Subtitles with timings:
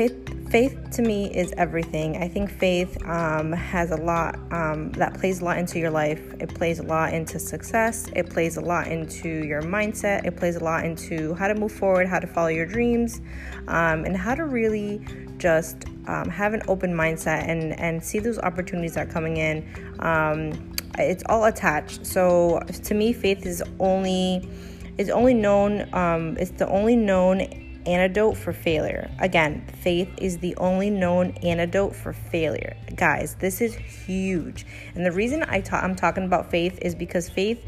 [0.00, 2.16] faith faith to me is everything.
[2.16, 6.22] I think faith um, has a lot um, that plays a lot into your life.
[6.40, 8.08] It plays a lot into success.
[8.16, 10.24] It plays a lot into your mindset.
[10.24, 13.20] It plays a lot into how to move forward, how to follow your dreams,
[13.68, 15.04] um, and how to really
[15.36, 19.56] just um, have an open mindset and and see those opportunities that are coming in.
[19.98, 22.06] Um, it's all attached.
[22.06, 24.48] So to me, faith is only
[24.96, 25.92] is only known.
[25.94, 29.10] Um, it's the only known antidote for failure.
[29.18, 32.76] Again, faith is the only known antidote for failure.
[32.94, 34.66] Guys, this is huge.
[34.94, 37.60] And the reason I ta- I'm talking about faith is because faith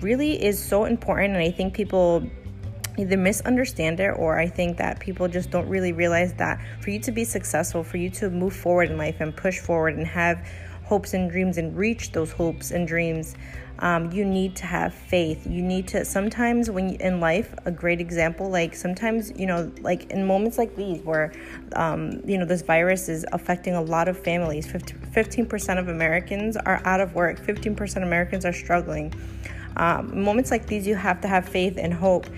[0.00, 2.28] really is so important and I think people
[2.96, 7.00] either misunderstand it or I think that people just don't really realize that for you
[7.00, 10.46] to be successful, for you to move forward in life and push forward and have
[10.84, 13.34] hopes and dreams and reach those hopes and dreams,
[13.80, 15.46] um, you need to have faith.
[15.46, 19.72] You need to sometimes when you, in life, a great example, like sometimes you know,
[19.80, 21.32] like in moments like these where
[21.74, 24.70] um, you know this virus is affecting a lot of families.
[25.12, 27.38] Fifteen percent of Americans are out of work.
[27.38, 29.12] Fifteen percent of Americans are struggling.
[29.76, 32.28] Um, moments like these, you have to have faith and hope,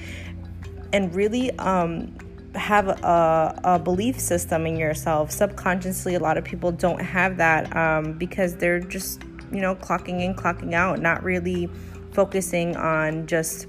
[0.95, 2.17] and really um,
[2.57, 5.31] have a, a, belief system in yourself.
[5.31, 10.23] Subconsciously, a lot of people don't have that um, because they're just you know, clocking
[10.23, 11.69] in, clocking out, not really
[12.13, 13.67] focusing on just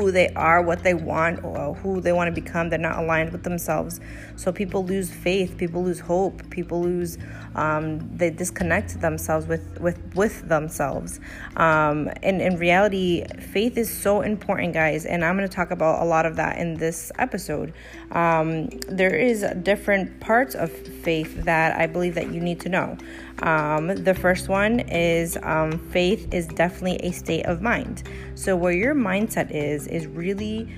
[0.00, 2.70] who they are, what they want, or who they want to become.
[2.70, 4.00] They're not aligned with themselves.
[4.36, 7.18] So people lose faith, people lose hope, people lose,
[7.54, 11.20] um, they disconnect themselves with with with themselves.
[11.56, 15.04] Um, and in reality, faith is so important, guys.
[15.04, 17.74] And I'm going to talk about a lot of that in this episode.
[18.12, 22.96] Um, there is different parts of faith that I believe that you need to know.
[23.42, 28.02] Um, the first one is um, faith is definitely a state of mind.
[28.34, 30.68] So where your mindset is is really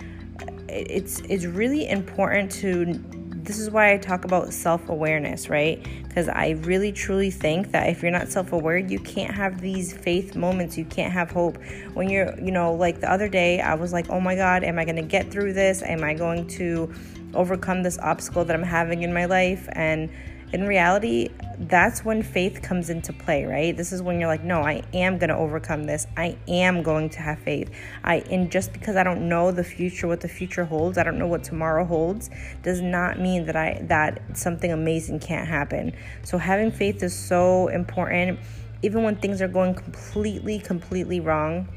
[0.68, 3.00] it's it's really important to
[3.42, 5.84] this is why I talk about self awareness, right?
[6.04, 9.96] Because I really truly think that if you're not self aware, you can't have these
[9.96, 10.78] faith moments.
[10.78, 11.58] You can't have hope.
[11.94, 14.78] When you're, you know, like the other day, I was like, oh my God, am
[14.78, 15.82] I going to get through this?
[15.82, 16.92] Am I going to
[17.34, 19.68] overcome this obstacle that I'm having in my life?
[19.72, 20.08] And
[20.52, 23.76] in reality, that's when faith comes into play, right?
[23.76, 26.06] This is when you're like, no, I am going to overcome this.
[26.16, 27.70] I am going to have faith.
[28.04, 31.18] I and just because I don't know the future what the future holds, I don't
[31.18, 32.28] know what tomorrow holds,
[32.62, 35.94] does not mean that I that something amazing can't happen.
[36.22, 38.38] So having faith is so important
[38.82, 41.68] even when things are going completely completely wrong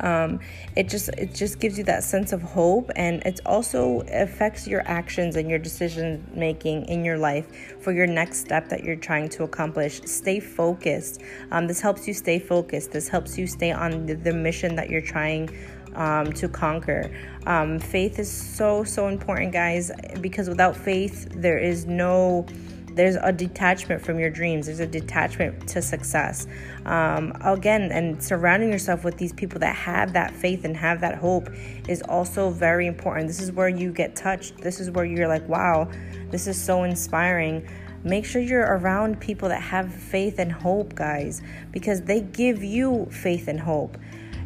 [0.00, 0.40] um,
[0.76, 4.82] it just it just gives you that sense of hope and it also affects your
[4.86, 9.28] actions and your decision making in your life for your next step that you're trying
[9.30, 10.00] to accomplish.
[10.04, 11.22] Stay focused.
[11.50, 12.92] Um, this helps you stay focused.
[12.92, 15.48] This helps you stay on the, the mission that you're trying
[15.94, 17.10] um, to conquer.
[17.46, 19.90] Um, faith is so, so important, guys,
[20.20, 22.46] because without faith, there is no
[22.94, 24.66] there's a detachment from your dreams.
[24.66, 26.46] There's a detachment to success.
[26.86, 31.16] Um, again and surrounding yourself with these people that have that faith and have that
[31.16, 31.48] hope
[31.88, 33.26] is also very important.
[33.26, 34.58] This is where you get touched.
[34.58, 35.88] This is where you're like wow
[36.34, 37.64] this is so inspiring.
[38.02, 43.06] Make sure you're around people that have faith and hope guys because they give you
[43.10, 43.96] faith and hope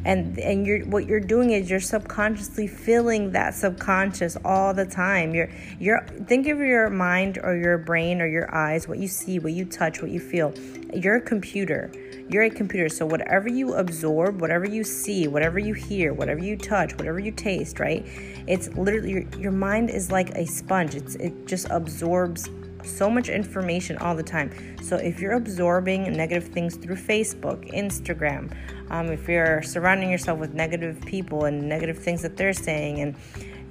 [0.04, 5.34] and and you're what you're doing is you're subconsciously feeling that subconscious all the time.
[5.34, 9.38] You're you're think of your mind or your brain or your eyes what you see
[9.38, 10.54] what you touch what you feel.
[10.94, 11.92] You're a computer.
[12.28, 12.88] You're a computer.
[12.88, 17.32] So whatever you absorb whatever you see whatever you hear whatever you touch whatever you
[17.32, 18.06] taste right?
[18.47, 20.94] It's literally your, your mind is like a sponge.
[20.94, 22.48] It's it just absorbs
[22.84, 24.50] so much information all the time.
[24.83, 28.55] So if you're absorbing negative things through Facebook, Instagram,
[28.91, 33.16] um, if you're surrounding yourself with negative people and negative things that they're saying, and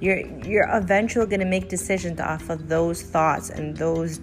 [0.00, 4.20] you're you're eventually going to make decisions off of those thoughts and those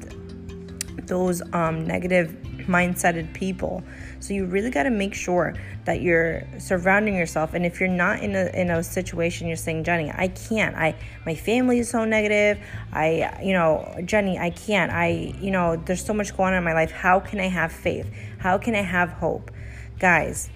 [1.07, 3.83] those um, negative mindseted people.
[4.19, 5.53] So you really got to make sure
[5.85, 7.53] that you're surrounding yourself.
[7.53, 10.75] And if you're not in a in a situation, you're saying, Jenny, I can't.
[10.75, 10.95] I
[11.25, 12.63] my family is so negative.
[12.91, 14.91] I you know, Jenny, I can't.
[14.91, 16.91] I you know, there's so much going on in my life.
[16.91, 18.11] How can I have faith?
[18.39, 19.51] How can I have hope,
[19.99, 20.49] guys?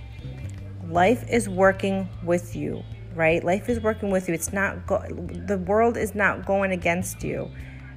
[0.90, 3.44] Life is working with you, right?
[3.44, 4.34] Life is working with you.
[4.34, 7.50] It's not go- the world is not going against you.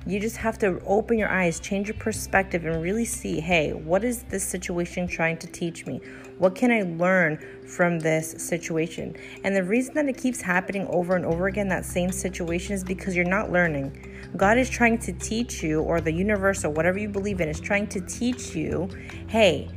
[0.04, 4.02] You just have to open your eyes, change your perspective, and really see hey, what
[4.02, 6.00] is this situation trying to teach me?
[6.38, 7.38] What can I learn
[7.68, 9.14] from this situation?
[9.44, 12.82] And the reason that it keeps happening over and over again, that same situation, is
[12.82, 13.96] because you're not learning.
[14.36, 17.60] God is trying to teach you, or the universe, or whatever you believe in, is
[17.60, 18.88] trying to teach you
[19.28, 19.68] hey,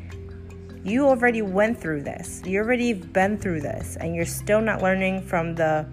[0.83, 2.41] you already went through this.
[2.45, 5.85] You already been through this, and you're still not learning from the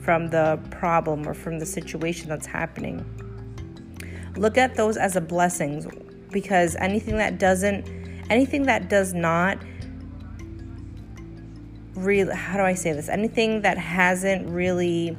[0.00, 3.04] from the problem or from the situation that's happening.
[4.38, 5.86] Look at those as a blessings
[6.30, 7.88] because anything that doesn't
[8.30, 9.58] anything that does not
[11.94, 13.08] really how do I say this?
[13.08, 15.16] Anything that hasn't really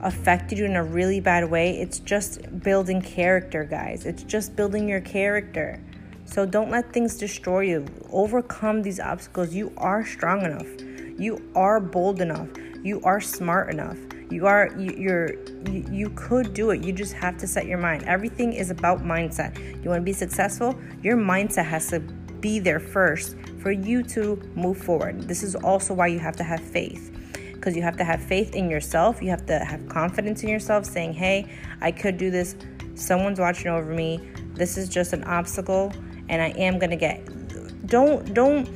[0.00, 4.04] affected you in a really bad way, it's just building character, guys.
[4.04, 5.80] It's just building your character.
[6.24, 7.86] So don't let things destroy you.
[8.10, 9.54] Overcome these obstacles.
[9.54, 10.66] You are strong enough.
[11.18, 12.48] You are bold enough.
[12.82, 13.98] You are smart enough.
[14.32, 15.34] You are you, you're
[15.70, 16.82] you, you could do it.
[16.82, 18.04] You just have to set your mind.
[18.04, 19.56] Everything is about mindset.
[19.82, 20.74] You want to be successful?
[21.02, 25.22] Your mindset has to be there first for you to move forward.
[25.22, 27.10] This is also why you have to have faith.
[27.52, 29.22] Because you have to have faith in yourself.
[29.22, 31.48] You have to have confidence in yourself, saying, hey,
[31.80, 32.56] I could do this.
[32.96, 34.20] Someone's watching over me.
[34.54, 35.92] This is just an obstacle,
[36.28, 37.24] and I am going to get.
[37.86, 38.68] Don't, don't.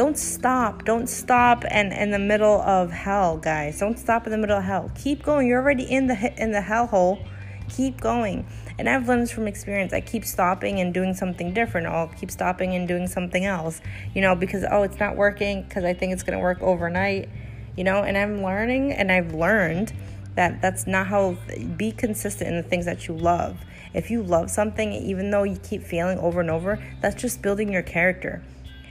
[0.00, 0.86] Don't stop.
[0.86, 3.80] Don't stop and in the middle of hell, guys.
[3.80, 4.90] Don't stop in the middle of hell.
[4.94, 5.46] Keep going.
[5.46, 7.22] You're already in the in the hell hole.
[7.68, 8.46] Keep going.
[8.78, 9.92] And I've learned this from experience.
[9.92, 11.86] I keep stopping and doing something different.
[11.86, 13.82] I'll keep stopping and doing something else,
[14.14, 17.28] you know, because, oh, it's not working because I think it's going to work overnight,
[17.76, 19.92] you know, and I'm learning and I've learned
[20.34, 21.36] that that's not how,
[21.76, 23.58] be consistent in the things that you love.
[23.92, 27.70] If you love something, even though you keep failing over and over, that's just building
[27.70, 28.42] your character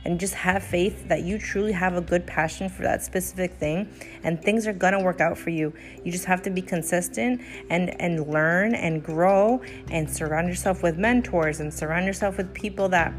[0.10, 3.88] and just have faith that you truly have a good passion for that specific thing
[4.24, 5.72] and things are going to work out for you.
[6.04, 9.62] You just have to be consistent and and learn and grow
[9.92, 13.14] and surround yourself with mentors and surround yourself with people that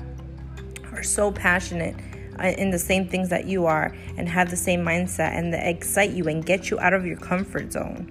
[0.90, 1.94] are so passionate
[2.40, 5.64] uh, in the same things that you are and have the same mindset and that
[5.68, 8.10] excite you and get you out of your comfort zone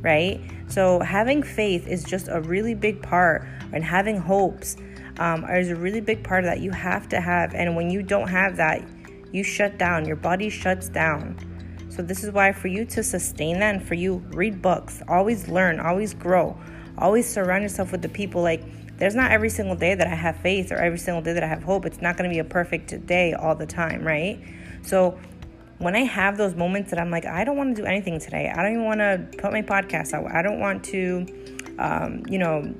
[0.00, 4.76] right so having faith is just a really big part and having hopes
[5.18, 7.54] um, is a really big part of that you have to have.
[7.54, 8.86] And when you don't have that,
[9.32, 11.36] you shut down, your body shuts down.
[11.88, 15.48] So, this is why for you to sustain that and for you, read books, always
[15.48, 16.58] learn, always grow,
[16.98, 18.62] always surround yourself with the people like,
[18.96, 21.48] there's not every single day that I have faith or every single day that I
[21.48, 21.84] have hope.
[21.84, 24.40] It's not going to be a perfect day all the time, right?
[24.82, 25.18] So,
[25.78, 28.52] when I have those moments that I'm like, I don't want to do anything today,
[28.54, 31.26] I don't even want to put my podcast out, I don't want to,
[31.78, 32.72] um, you know,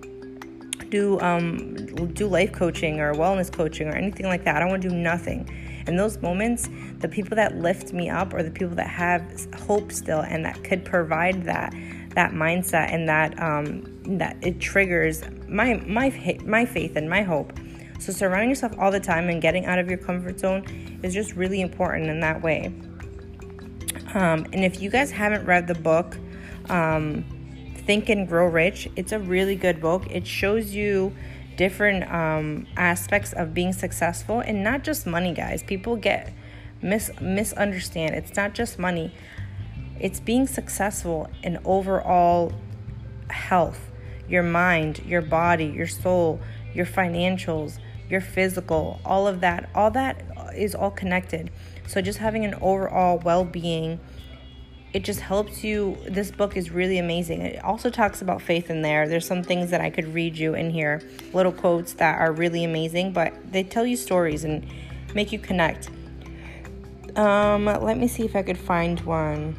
[0.95, 1.75] do um,
[2.15, 4.57] do life coaching or wellness coaching or anything like that.
[4.57, 5.49] I don't want to do nothing.
[5.87, 6.69] In those moments,
[7.01, 9.23] the people that lift me up or the people that have
[9.55, 11.75] hope still and that could provide that
[12.15, 13.83] that mindset and that um,
[14.19, 16.11] that it triggers my my
[16.45, 17.53] my faith and my hope.
[17.99, 20.65] So surrounding yourself all the time and getting out of your comfort zone
[21.03, 22.73] is just really important in that way.
[24.15, 26.17] Um, and if you guys haven't read the book,
[26.69, 27.25] um,
[27.87, 28.89] Think and Grow Rich.
[28.97, 30.07] It's a really good book.
[30.11, 31.15] It shows you
[31.57, 35.63] different um, aspects of being successful and not just money, guys.
[35.63, 36.33] People get
[36.83, 38.15] mis misunderstand.
[38.15, 39.13] It's not just money.
[40.01, 42.53] It's being successful in overall
[43.31, 43.91] health,
[44.29, 46.41] your mind, your body, your soul,
[46.75, 47.79] your financials,
[48.09, 49.69] your physical, all of that.
[49.75, 50.23] All that
[50.57, 51.51] is all connected.
[51.87, 54.01] So just having an overall well-being
[54.95, 55.99] it just helps you.
[56.09, 57.43] This book is really amazing.
[57.43, 59.09] It also talks about faith in there.
[59.09, 61.03] There's some things that I could read you in here,
[61.33, 64.65] little quotes that are really amazing, but they tell you stories and
[65.13, 65.91] make you connect.
[67.17, 69.57] Um, let me see if I could find one.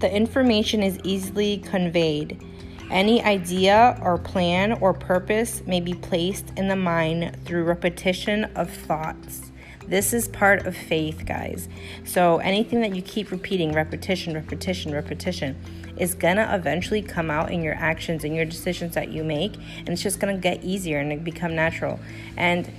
[0.00, 2.44] The information is easily conveyed.
[2.90, 8.68] Any idea or plan or purpose may be placed in the mind through repetition of
[8.68, 9.52] thoughts.
[9.88, 11.68] This is part of faith, guys.
[12.04, 15.56] So anything that you keep repeating, repetition, repetition, repetition,
[15.96, 19.90] is gonna eventually come out in your actions and your decisions that you make, and
[19.90, 22.00] it's just gonna get easier and become natural.
[22.36, 22.70] And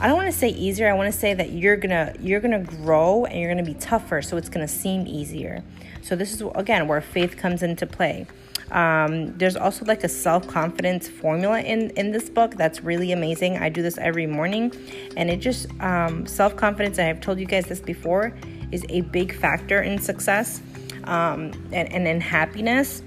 [0.00, 0.88] I don't want to say easier.
[0.88, 4.22] I want to say that you're gonna you're gonna grow and you're gonna be tougher,
[4.22, 5.64] so it's gonna seem easier.
[6.02, 8.26] So this is again where faith comes into play.
[8.70, 13.58] Um, there's also like a self confidence formula in in this book that's really amazing.
[13.58, 14.72] I do this every morning,
[15.16, 16.98] and it just um, self confidence.
[16.98, 18.34] And I've told you guys this before
[18.70, 20.60] is a big factor in success
[21.04, 23.02] um, and, and in happiness.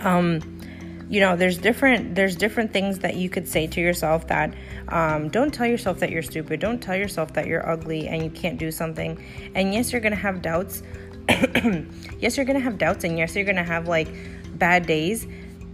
[0.00, 0.40] Um,
[1.08, 4.54] you know there's different there's different things that you could say to yourself that
[4.88, 8.30] um, don't tell yourself that you're stupid don't tell yourself that you're ugly and you
[8.30, 9.22] can't do something
[9.54, 10.82] and yes you're gonna have doubts
[12.24, 14.08] yes you're gonna have doubts and yes you're gonna have like
[14.54, 15.26] bad days,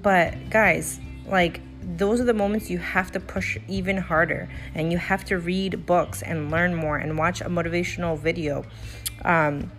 [0.02, 1.61] but guys, like
[1.97, 5.87] those are the moments you have to push even harder and you have to read
[5.87, 8.64] books and learn more and watch a motivational video
[9.25, 9.71] um,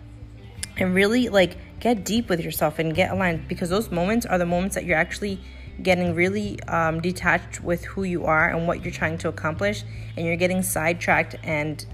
[0.78, 4.46] and really like get deep with yourself and get aligned because those moments are the
[4.46, 5.38] moments that you're actually
[5.82, 9.84] getting really um, detached with who you are and what you're trying to accomplish
[10.16, 11.84] and you're getting sidetracked and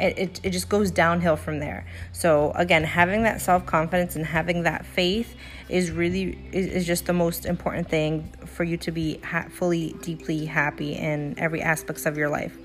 [0.00, 1.86] it, it, it just goes downhill from there.
[2.12, 5.34] So again, having that self-confidence and having that faith
[5.68, 9.94] is really is, is just the most important thing for you to be ha- fully
[10.00, 12.56] deeply happy in every aspects of your life.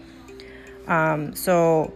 [0.87, 1.93] Um, so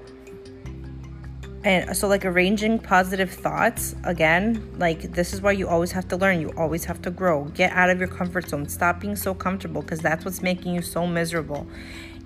[1.64, 6.16] and so like arranging positive thoughts again like this is why you always have to
[6.16, 9.34] learn you always have to grow get out of your comfort zone stop being so
[9.34, 11.68] comfortable because that's what's making you so miserable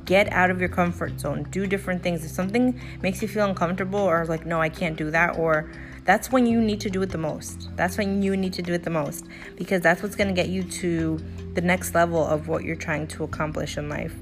[0.05, 3.99] get out of your comfort zone do different things if something makes you feel uncomfortable
[3.99, 5.69] or like no i can't do that or
[6.05, 8.73] that's when you need to do it the most that's when you need to do
[8.73, 11.17] it the most because that's what's going to get you to
[11.53, 14.13] the next level of what you're trying to accomplish in life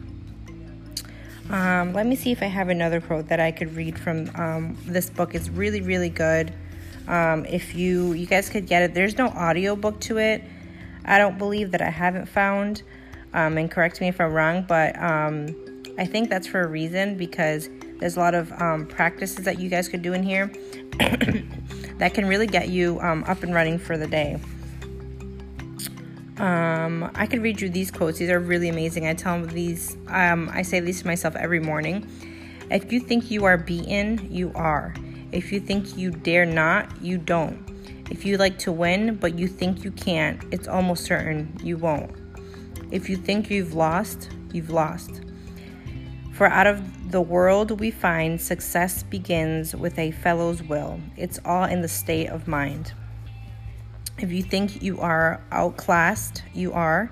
[1.52, 4.78] um, let me see if I have another quote that I could read from um,
[4.86, 5.36] this book.
[5.36, 6.54] It's really, really good.
[7.10, 10.44] Um, if you you guys could get it, there's no audio book to it.
[11.04, 12.84] I don't believe that I haven't found.
[13.34, 15.48] Um, and correct me if I'm wrong, but um,
[15.98, 17.70] I think that's for a reason because
[18.00, 20.48] there's a lot of um, practices that you guys could do in here
[21.98, 24.40] that can really get you up and running for the day.
[26.38, 28.18] Um, I could read you these quotes.
[28.18, 29.06] These are really amazing.
[29.06, 29.96] I tell them these.
[30.08, 32.10] Um, I say these to myself every morning.
[32.72, 34.96] If you think you are beaten, you are.
[35.32, 37.60] If you think you dare not, you don't.
[38.10, 42.12] If you like to win, but you think you can't, it's almost certain you won't.
[42.92, 45.22] If you think you've lost, you've lost.
[46.42, 51.00] For out of the world we find success begins with a fellow's will.
[51.16, 52.94] It's all in the state of mind.
[54.18, 57.12] If you think you are outclassed, you are.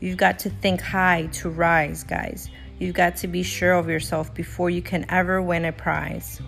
[0.00, 2.50] You've got to think high to rise, guys.
[2.80, 6.42] You've got to be sure of yourself before you can ever win a prize.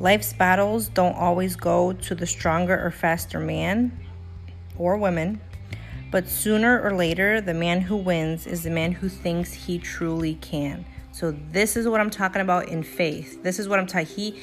[0.00, 3.96] Life's battles don't always go to the stronger or faster man
[4.76, 5.40] or woman,
[6.10, 10.34] but sooner or later, the man who wins is the man who thinks he truly
[10.34, 10.84] can.
[11.14, 13.40] So, this is what I'm talking about in faith.
[13.44, 14.08] This is what I'm talking.
[14.08, 14.40] He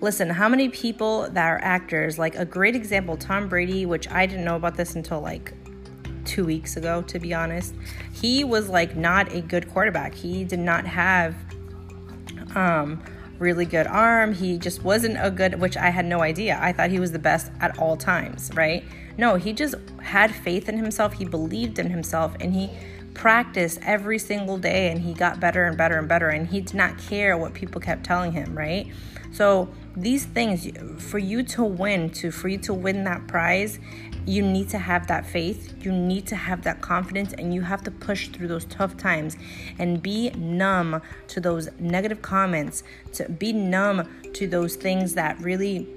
[0.00, 4.26] Listen, how many people that are actors, like a great example, Tom Brady, which I
[4.26, 5.52] didn't know about this until like
[6.24, 7.74] two weeks ago, to be honest.
[8.12, 10.14] He was like not a good quarterback.
[10.14, 11.34] He did not have
[12.54, 13.02] um,
[13.38, 14.32] really good arm.
[14.32, 16.58] He just wasn't a good, which I had no idea.
[16.60, 18.84] I thought he was the best at all times, right?
[19.18, 21.14] No, he just had faith in himself.
[21.14, 22.70] He believed in himself and he
[23.18, 26.28] practiced every single day and he got better and better and better.
[26.28, 28.86] And he did not care what people kept telling him, right?
[29.32, 30.70] So these things
[31.02, 33.80] for you to win to for you to win that prize
[34.26, 37.82] you need to have that faith you need to have that confidence and you have
[37.82, 39.36] to push through those tough times
[39.78, 45.88] and be numb to those negative comments to be numb to those things that really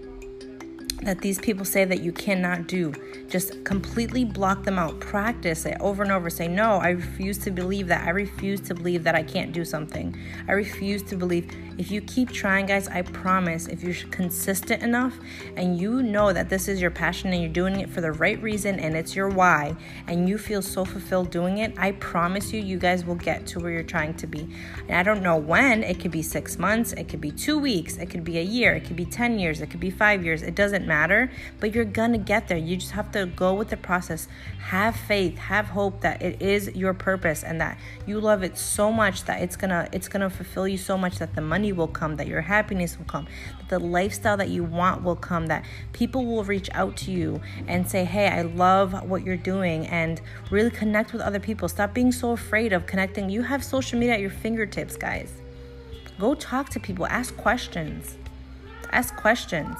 [1.02, 2.94] that these people say that you cannot do.
[3.28, 5.00] Just completely block them out.
[5.00, 6.30] Practice it over and over.
[6.30, 8.08] Say, No, I refuse to believe that.
[8.08, 10.16] I refuse to believe that I can't do something.
[10.48, 11.50] I refuse to believe.
[11.82, 15.18] If you keep trying, guys, I promise, if you're consistent enough
[15.56, 18.40] and you know that this is your passion and you're doing it for the right
[18.40, 22.62] reason and it's your why and you feel so fulfilled doing it, I promise you,
[22.62, 24.48] you guys will get to where you're trying to be.
[24.88, 25.82] And I don't know when.
[25.84, 28.76] It could be six months, it could be two weeks, it could be a year,
[28.76, 30.44] it could be 10 years, it could be five years.
[30.44, 32.60] It doesn't matter, but you're gonna get there.
[32.60, 34.28] You just have to go with the process.
[34.60, 38.92] Have faith, have hope that it is your purpose and that you love it so
[38.92, 42.28] much that it's gonna it's gonna fulfill you so much that the will come, that
[42.28, 46.44] your happiness will come, that the lifestyle that you want will come, that people will
[46.44, 51.14] reach out to you and say, Hey, I love what you're doing and really connect
[51.14, 51.68] with other people.
[51.68, 53.30] Stop being so afraid of connecting.
[53.30, 55.32] You have social media at your fingertips, guys.
[56.20, 58.18] Go talk to people, ask questions.
[58.92, 59.78] Ask questions.